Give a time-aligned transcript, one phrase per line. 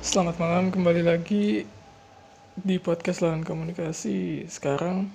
[0.00, 1.68] Selamat malam, kembali lagi
[2.56, 4.48] di podcast Lahan Komunikasi.
[4.48, 5.12] Sekarang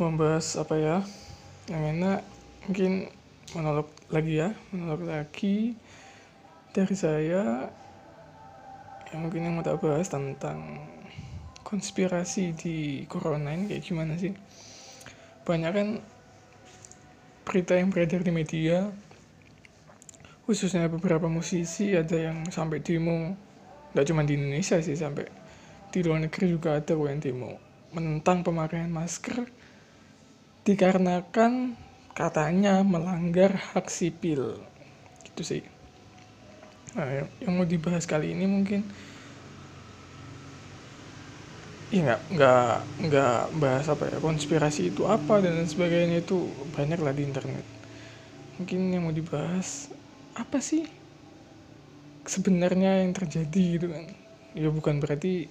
[0.00, 0.96] membahas apa ya?
[1.68, 2.20] Yang enak
[2.64, 2.92] mungkin
[3.52, 5.76] monolog lagi ya, monolog lagi
[6.72, 7.68] dari saya
[9.12, 10.88] yang mungkin yang mau tak bahas tentang
[11.68, 14.32] konspirasi di corona ini kayak gimana sih?
[15.44, 15.88] Banyak kan
[17.44, 18.88] berita yang beredar di media
[20.48, 23.36] khususnya beberapa musisi ada yang sampai demo.
[23.92, 25.28] Nggak cuma di Indonesia sih sampai
[25.92, 27.60] di luar negeri juga ada yang demo.
[27.92, 29.44] Menentang pemakaian masker
[30.64, 31.76] dikarenakan
[32.16, 34.56] katanya melanggar hak sipil.
[35.28, 35.62] Gitu sih.
[36.96, 38.80] Nah, yang, mau dibahas kali ini mungkin
[41.88, 42.68] ya nggak nggak
[43.08, 47.64] nggak bahas apa ya konspirasi itu apa dan sebagainya itu banyak lah di internet.
[48.56, 49.92] Mungkin yang mau dibahas
[50.38, 50.86] apa sih
[52.22, 54.06] sebenarnya yang terjadi gitu kan?
[54.54, 55.50] Ya bukan berarti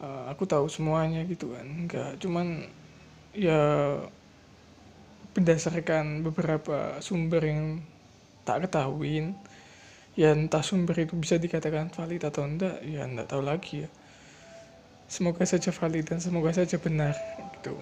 [0.00, 2.16] uh, aku tahu semuanya gitu kan enggak.
[2.22, 2.64] Cuman
[3.36, 3.60] ya
[5.32, 7.80] berdasarkan beberapa sumber yang
[8.44, 9.32] tak ketahuin
[10.12, 13.90] ya entah sumber itu bisa dikatakan valid atau enggak ya enggak tahu lagi ya.
[15.12, 17.12] Semoga saja valid dan semoga saja benar
[17.60, 17.76] gitu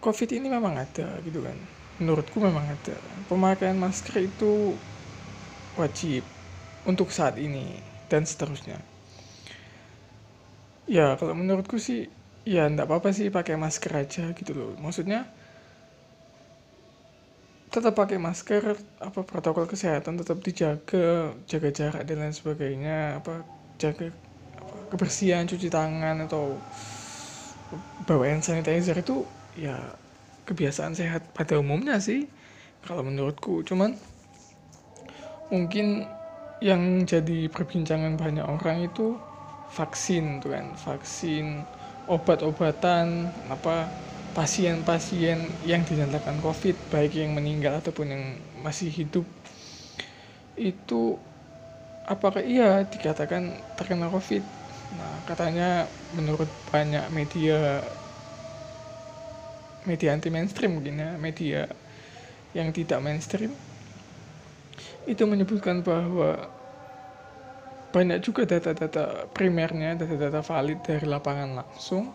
[0.00, 1.56] COVID ini memang ada gitu kan.
[2.00, 2.96] Menurutku memang ada.
[3.28, 4.72] Pemakaian masker itu
[5.76, 6.24] wajib
[6.88, 7.76] untuk saat ini
[8.08, 8.80] dan seterusnya.
[10.88, 12.08] Ya kalau menurutku sih
[12.48, 14.72] ya enggak apa-apa sih pakai masker aja gitu loh.
[14.80, 15.28] Maksudnya
[17.70, 23.46] tetap pakai masker apa protokol kesehatan tetap dijaga jaga jarak dan lain sebagainya apa
[23.78, 24.10] jaga
[24.58, 26.58] apa, kebersihan cuci tangan atau
[28.02, 29.22] bawa hand sanitizer itu
[29.56, 29.96] ya
[30.46, 32.26] kebiasaan sehat pada umumnya sih
[32.82, 33.62] kalau menurutku.
[33.62, 33.94] Cuman
[35.50, 36.06] mungkin
[36.60, 39.16] yang jadi perbincangan banyak orang itu
[39.70, 40.74] vaksin tuh kan.
[40.76, 41.64] Vaksin
[42.10, 43.86] obat-obatan apa
[44.30, 48.24] pasien-pasien yang dinyatakan covid baik yang meninggal ataupun yang
[48.62, 49.26] masih hidup.
[50.58, 51.18] Itu
[52.06, 54.42] apakah iya dikatakan terkena covid?
[54.94, 57.86] Nah katanya menurut banyak media
[59.88, 61.68] media anti mainstream mungkin ya media
[62.52, 63.54] yang tidak mainstream
[65.08, 66.50] itu menyebutkan bahwa
[67.90, 72.14] banyak juga data-data primernya data-data valid dari lapangan langsung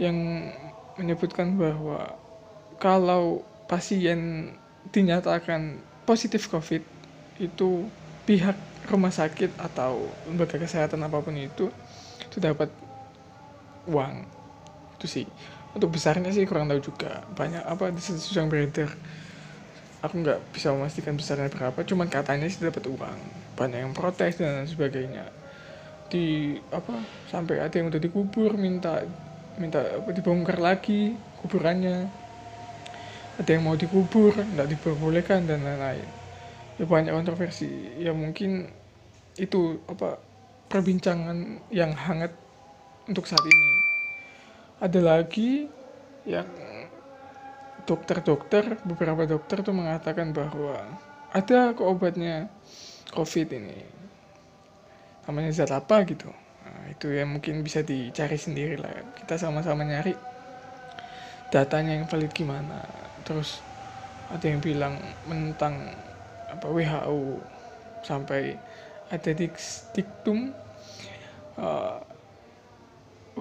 [0.00, 0.16] yang
[0.96, 2.16] menyebutkan bahwa
[2.80, 4.52] kalau pasien
[4.92, 6.80] dinyatakan positif COVID
[7.36, 7.88] itu
[8.24, 8.56] pihak
[8.88, 11.68] rumah sakit atau lembaga kesehatan apa pun itu
[12.22, 12.70] itu dapat
[13.88, 14.24] uang.
[14.96, 15.26] Itu sih
[15.76, 17.20] untuk besarnya sih kurang tahu juga.
[17.36, 18.88] Banyak apa di situ yang beredar.
[20.00, 21.76] Aku nggak bisa memastikan besarnya berapa.
[21.84, 23.18] Cuman katanya sih dapat uang.
[23.60, 25.28] Banyak yang protes dan sebagainya.
[26.08, 26.96] Di apa
[27.28, 29.04] sampai ada yang udah dikubur minta
[29.60, 31.12] minta apa dibongkar lagi
[31.44, 32.08] kuburannya.
[33.36, 36.08] Ada yang mau dikubur nggak diperbolehkan dan lain-lain.
[36.80, 38.00] Ya banyak kontroversi.
[38.00, 38.72] Ya mungkin
[39.36, 40.16] itu apa
[40.72, 42.32] perbincangan yang hangat
[43.04, 43.85] untuk saat ini
[44.76, 45.68] ada lagi
[46.28, 46.46] yang
[47.86, 50.76] dokter-dokter beberapa dokter tuh mengatakan bahwa
[51.32, 52.50] ada kok obatnya
[53.14, 53.86] covid ini.
[55.24, 56.30] Namanya zat apa gitu.
[56.66, 58.90] Nah, itu yang mungkin bisa dicari sendiri lah.
[59.14, 60.14] Kita sama-sama nyari
[61.50, 62.82] datanya yang valid gimana.
[63.22, 63.62] Terus
[64.30, 64.98] ada yang bilang
[65.30, 65.94] menentang
[66.50, 67.38] apa WHO
[68.02, 68.58] sampai
[69.10, 69.30] ada
[69.94, 70.50] diktum
[71.58, 72.02] uh,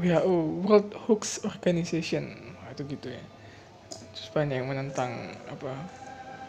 [0.05, 2.29] WHO World Hoax Organization.
[2.69, 3.23] Itu gitu ya.
[4.13, 5.73] Terus banyak yang menentang apa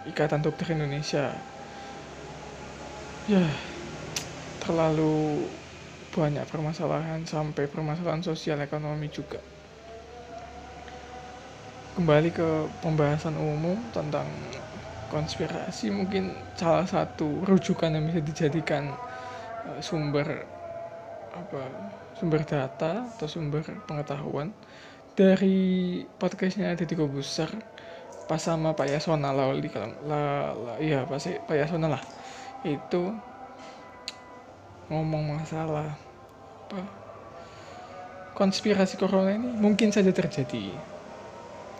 [0.05, 1.33] Ikatan Dokter Indonesia.
[3.25, 3.43] Ya
[4.61, 5.49] terlalu
[6.13, 9.41] banyak permasalahan sampai permasalahan sosial ekonomi juga.
[11.97, 14.29] Kembali ke pembahasan umum tentang
[15.09, 18.93] konspirasi mungkin salah satu rujukan yang bisa dijadikan
[19.65, 20.45] uh, sumber
[21.33, 21.63] apa
[22.17, 24.51] sumber data atau sumber pengetahuan
[25.17, 27.49] dari podcastnya Deddy Kobuser
[28.27, 32.03] pas sama Pak Yasona di kalau la, la iya pasti Pak Yasona lah
[32.67, 33.15] itu
[34.91, 35.95] ngomong masalah
[36.67, 37.07] apa
[38.37, 40.77] konspirasi corona ini mungkin saja terjadi.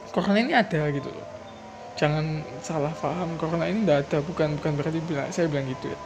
[0.09, 1.29] Corona ini ada gitu loh.
[2.01, 5.99] Jangan salah paham corona ini tidak ada bukan bukan berarti bilang saya bilang gitu ya.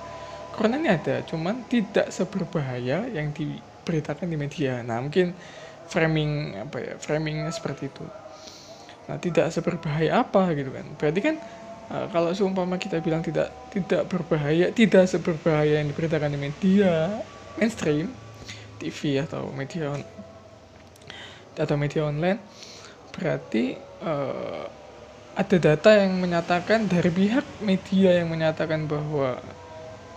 [0.50, 4.86] Corona ini ada cuman tidak seberbahaya yang di beritakan di media.
[4.86, 5.34] Nah, mungkin
[5.90, 8.06] framing apa ya, framingnya seperti itu.
[9.10, 10.86] Nah, tidak seberbahaya apa gitu kan.
[10.94, 11.34] Berarti kan
[11.90, 17.18] uh, kalau seumpama kita bilang tidak tidak berbahaya tidak seberbahaya yang diberitakan di media
[17.58, 18.14] mainstream
[18.80, 20.02] TV atau media on,
[21.58, 22.38] atau media online
[23.10, 23.76] berarti
[24.06, 24.64] uh,
[25.34, 29.38] ada data yang menyatakan dari pihak media yang menyatakan bahwa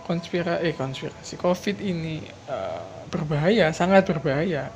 [0.04, 1.34] konspirasi eh konspirasi.
[1.40, 4.68] Covid ini uh, berbahaya sangat berbahaya.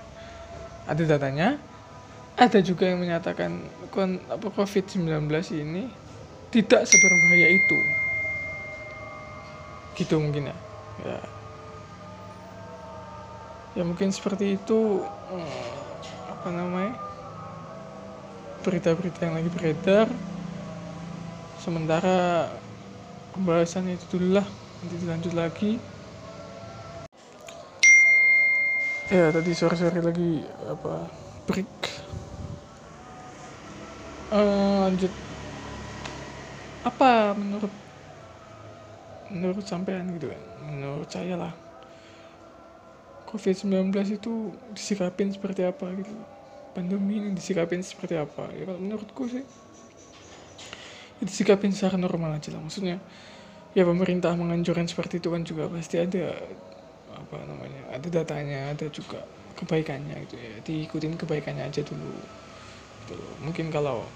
[0.89, 1.61] Ada datanya.
[2.39, 5.27] Ada juga yang menyatakan kon, apa covid 19
[5.59, 5.91] ini
[6.49, 7.79] tidak seberbahaya itu.
[10.01, 10.57] Gitu mungkin ya.
[11.05, 11.19] Ya.
[13.77, 15.69] Ya mungkin seperti itu hmm,
[16.33, 16.95] apa namanya
[18.65, 20.07] berita-berita yang lagi beredar.
[21.61, 22.49] Sementara
[23.35, 24.47] pembahasan itu dulu lah
[24.79, 25.71] nanti dilanjut lagi.
[29.09, 31.09] Ya tadi sore-sore lagi apa
[31.49, 31.73] break.
[34.29, 35.13] Uh, lanjut.
[36.85, 37.73] Apa menurut
[39.33, 40.43] menurut sampean gitu kan?
[40.69, 41.55] Menurut saya lah.
[43.29, 46.13] COVID-19 itu disikapin seperti apa gitu?
[46.73, 48.53] Pandemi ini disikapin seperti apa?
[48.57, 49.45] Ya menurutku sih
[51.19, 52.63] disikapin secara normal aja lah.
[52.63, 53.03] Maksudnya
[53.77, 56.33] ya pemerintah menganjurkan seperti itu kan juga pasti ada
[57.13, 59.21] apa namanya ada datanya ada juga
[59.59, 60.53] kebaikannya gitu ya.
[60.63, 62.15] Diikutin kebaikannya aja dulu
[63.05, 63.17] gitu.
[63.43, 64.07] Mungkin kalau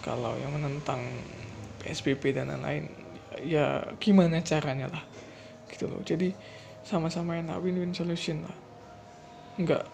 [0.00, 1.02] kalau yang menentang
[1.84, 2.88] PSBB dan lain-lain
[3.44, 5.04] ya gimana caranya lah
[5.68, 6.00] gitu loh.
[6.00, 6.32] Jadi
[6.86, 8.56] sama-sama enak win-win solution lah.
[9.60, 9.84] Enggak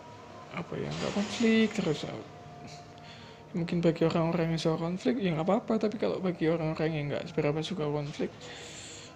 [0.52, 2.06] apa ya enggak konflik terus.
[3.52, 5.88] Mungkin bagi orang-orang yang suka konflik ya nggak apa-apa.
[5.88, 8.30] Tapi kalau bagi orang-orang yang nggak seberapa suka konflik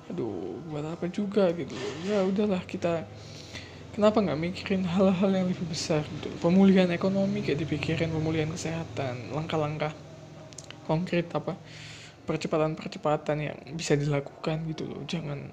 [0.06, 1.74] aduh buat apa juga gitu.
[2.06, 3.02] Ya udahlah kita
[3.96, 6.30] kenapa nggak mikirin hal-hal yang lebih besar gitu?
[6.38, 9.96] Pemulihan ekonomi kayak dipikirin pemulihan kesehatan langkah-langkah
[10.86, 11.58] konkret apa
[12.26, 15.02] percepatan-percepatan yang bisa dilakukan gitu loh.
[15.06, 15.50] Jangan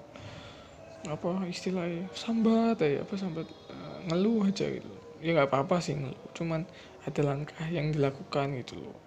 [1.03, 4.91] apa istilahnya sambat ya apa sambat uh, ngeluh aja gitu.
[5.23, 6.67] Ya nggak apa-apa sih ngeluh cuman
[7.03, 8.97] ada langkah yang dilakukan gitu loh.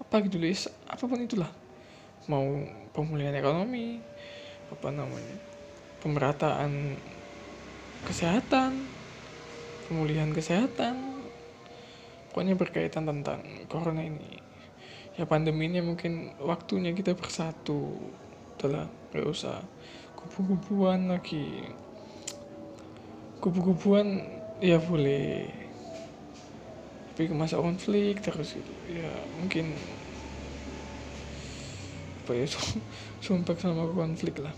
[0.00, 0.52] Apa gitu loh
[0.86, 1.50] apa pun itulah.
[2.26, 2.42] Mau
[2.90, 4.02] pemulihan ekonomi
[4.72, 5.36] apa namanya
[6.02, 6.98] pemerataan
[8.06, 8.86] kesehatan
[9.86, 11.22] pemulihan kesehatan
[12.36, 14.44] pokoknya berkaitan tentang corona ini.
[15.16, 17.96] Ya pandemi ini mungkin waktunya kita bersatu
[18.60, 19.64] adalah gak usah
[20.12, 21.64] kubu-kubuan lagi.
[23.40, 24.20] Kubu-kubuan
[24.60, 25.48] ya boleh.
[27.16, 28.74] Tapi masa konflik terus gitu.
[28.92, 29.08] Ya
[29.40, 29.72] mungkin
[32.26, 32.50] apa ya
[33.22, 34.50] sumpah sama konflik lah.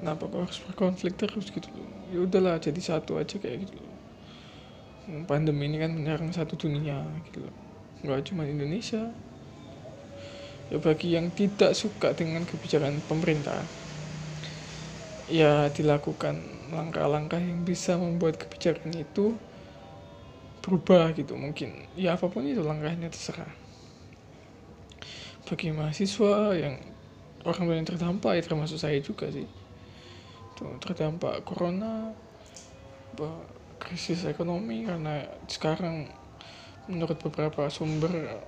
[0.00, 1.68] Kenapa kok harus berkonflik terus gitu
[2.08, 3.92] ya udahlah jadi satu aja kayak gitu loh.
[5.28, 7.54] Pandemi ini kan menyerang satu dunia gitu loh.
[8.00, 9.12] Nggak cuma Indonesia.
[10.72, 13.68] Ya bagi yang tidak suka dengan kebijakan pemerintah
[15.28, 16.40] ya dilakukan
[16.72, 19.36] langkah-langkah yang bisa membuat kebijakan itu
[20.64, 21.84] berubah gitu mungkin.
[21.92, 23.52] Ya apa pun itu langkahnya terserah
[25.44, 26.80] bagi mahasiswa yang
[27.44, 29.44] orang yang terdampak ya termasuk saya juga sih.
[30.56, 32.12] Tuh terdampak corona
[33.78, 36.08] krisis ekonomi karena sekarang
[36.88, 38.40] menurut beberapa sumber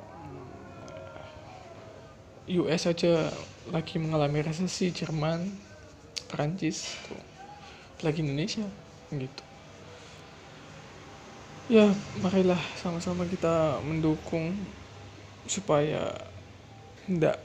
[2.47, 3.31] US aja
[3.75, 5.51] lagi mengalami resesi Jerman
[6.31, 7.19] Perancis tuh
[8.07, 8.65] lagi Indonesia
[9.11, 9.43] gitu.
[11.67, 11.91] Ya
[12.23, 14.55] marilah sama-sama kita mendukung
[15.51, 16.15] supaya
[17.07, 17.39] tidak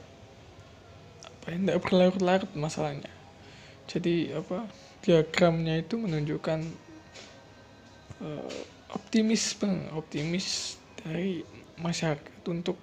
[1.22, 3.10] apa ya, tidak berlarut-larut masalahnya.
[3.86, 4.66] Jadi apa
[5.02, 6.60] diagramnya itu menunjukkan
[8.22, 8.58] uh,
[8.94, 11.42] optimisme optimis dari
[11.82, 12.78] masyarakat untuk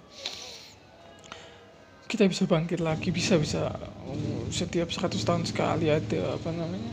[2.10, 3.70] kita bisa bangkit lagi bisa bisa
[4.10, 6.92] um, setiap 100 tahun sekali ada apa namanya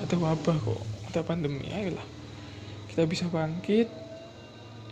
[0.00, 2.04] ada wabah kok ada pandemi ayolah.
[2.92, 3.88] Kita bisa bangkit.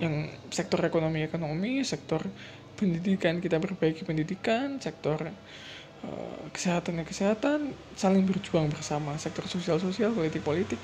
[0.00, 2.24] Yang sektor ekonomi ekonomi sektor
[2.74, 10.10] pendidikan kita perbaiki pendidikan sektor uh, kesehatan ya kesehatan saling berjuang bersama sektor sosial sosial
[10.12, 10.80] politik politik.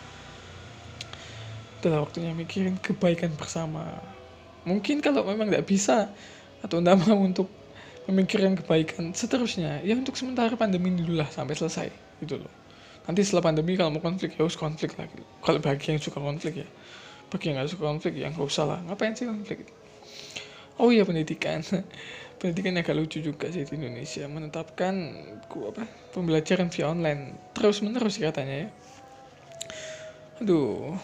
[1.80, 4.00] Adalah waktunya mikirin kebaikan bersama.
[4.68, 6.12] Mungkin kalau memang tidak bisa
[6.60, 7.48] atau tidak mau untuk
[8.04, 11.88] memikirkan kebaikan seterusnya ya untuk sementara pandemi dulu lah sampai selesai
[12.20, 12.52] gitu loh.
[13.08, 15.24] Nanti setelah pandemi kalau mau konflik ya harus konflik lagi.
[15.40, 16.68] Kalau bagi yang suka konflik ya.
[17.32, 18.78] Bagi yang nggak suka konflik ya nggak usah lah.
[18.84, 19.79] Ngapain sih konflik
[20.80, 21.60] oh iya pendidikan.
[22.40, 24.24] Pendidikan agak lucu juga sih di Indonesia.
[24.24, 24.94] Menetapkan
[25.44, 25.84] apa
[26.16, 27.36] pembelajaran via online.
[27.52, 28.68] Terus menerus katanya ya.
[30.40, 30.96] Aduh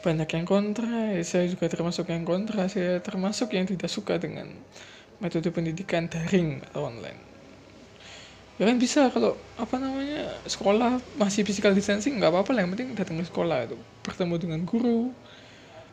[0.00, 1.12] banyak yang kontra.
[1.12, 2.72] Ya, saya juga termasuk yang kontra.
[2.72, 4.48] Saya termasuk yang tidak suka dengan
[5.20, 7.20] metode pendidikan daring atau online.
[8.56, 12.64] Ya kan bisa kalau apa namanya sekolah masih physical distancing nggak apa-apa lah.
[12.64, 13.76] Yang penting datang ke sekolah itu.
[14.00, 15.12] Bertemu dengan guru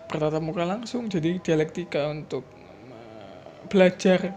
[0.07, 1.11] bertatap muka langsung.
[1.11, 2.62] Jadi dialektika untuk
[3.67, 4.33] belajar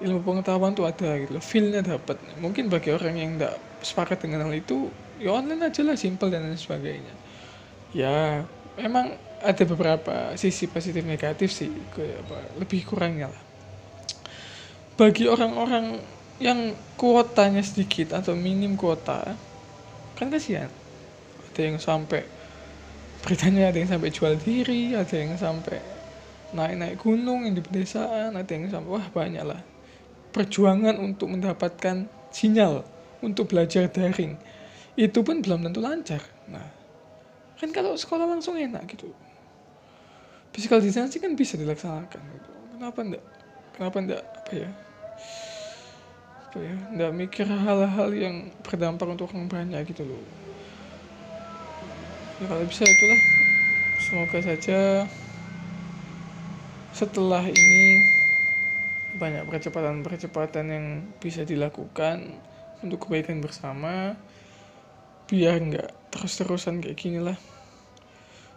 [0.00, 4.48] ilmu pengetahuan tuh ada gitu loh feelnya dapat mungkin bagi orang yang nggak sepakat dengan
[4.48, 4.88] hal itu
[5.20, 7.14] ya online aja lah simple dan lain sebagainya.
[7.92, 8.44] Ya
[8.80, 11.68] memang ada beberapa sisi positif negatif sih
[12.56, 13.42] lebih kurangnya lah.
[14.96, 16.00] Bagi orang-orang
[16.40, 19.36] yang kuotanya sedikit atau minim kuota
[20.16, 20.72] kan kasihan.
[21.52, 22.24] Ada yang sampai
[23.20, 25.99] beritanya ada yang sampai jual diri ada yang sampai
[26.50, 29.62] naik-naik gunung yang di pedesaan ada yang sampai wah banyak lah
[30.34, 32.86] perjuangan untuk mendapatkan sinyal
[33.22, 34.38] untuk belajar daring
[34.98, 36.22] itu pun belum tentu lancar.
[36.50, 36.66] Nah
[37.60, 39.12] kan kalau sekolah langsung enak gitu.
[40.50, 42.50] Physical distancing kan bisa dilaksanakan gitu.
[42.74, 43.24] Kenapa enggak?
[43.76, 44.70] Kenapa enggak apa ya?
[46.50, 46.74] Apa ya?
[46.96, 50.22] Nggak mikir hal-hal yang berdampak untuk orang banyak gitu loh.
[52.40, 53.20] Ya kalau bisa itulah.
[54.00, 55.04] Semoga saja
[56.94, 58.02] setelah ini
[59.18, 60.86] banyak percepatan-percepatan yang
[61.18, 62.38] bisa dilakukan
[62.80, 64.14] untuk kebaikan bersama
[65.26, 67.38] biar nggak terus-terusan kayak gini lah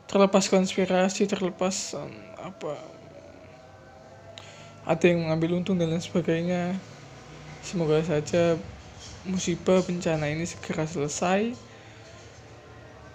[0.10, 2.78] terlepas konspirasi terlepas um, apa
[4.84, 6.75] ada yang mengambil untung dan lain sebagainya
[7.63, 8.60] Semoga saja
[9.24, 11.56] musibah bencana ini segera selesai.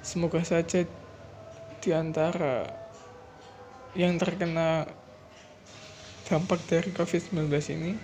[0.00, 0.88] Semoga saja
[1.84, 2.64] di antara
[3.92, 4.88] yang terkena
[6.28, 7.96] dampak dari COVID-19 ini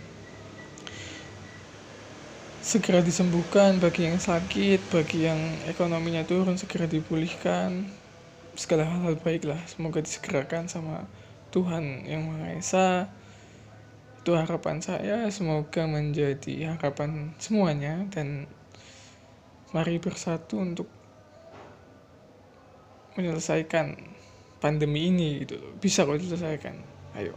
[2.64, 5.36] segera disembuhkan bagi yang sakit, bagi yang
[5.68, 7.84] ekonominya turun segera dipulihkan.
[8.56, 11.04] Segala hal-hal baiklah semoga disegerakan sama
[11.52, 13.12] Tuhan yang Maha Esa.
[14.24, 18.48] Itu harapan saya semoga menjadi harapan semuanya dan
[19.76, 20.88] mari bersatu untuk
[23.20, 24.00] menyelesaikan
[24.64, 26.80] pandemi ini gitu bisa kok diselesaikan.
[27.20, 27.36] Ayo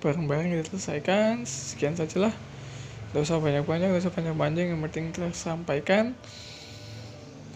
[0.00, 2.34] bareng-bareng kita selesaikan sekian sajalah.
[3.12, 6.16] Gak usah banyak-banyak gak usah panjang-panjang yang penting kita sampaikan.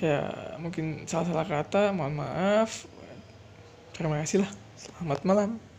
[0.03, 0.27] Ya
[0.59, 2.87] mungkin salah-salah kata mohon maaf.
[3.95, 4.51] Terima kasih lah.
[4.75, 5.72] Selamat malam